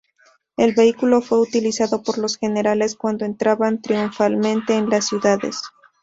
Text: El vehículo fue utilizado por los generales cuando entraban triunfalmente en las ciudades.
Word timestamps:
El 0.57 0.73
vehículo 0.73 1.21
fue 1.21 1.39
utilizado 1.39 2.01
por 2.01 2.17
los 2.17 2.37
generales 2.39 2.95
cuando 2.95 3.23
entraban 3.23 3.83
triunfalmente 3.83 4.73
en 4.73 4.89
las 4.89 5.05
ciudades. 5.05 5.61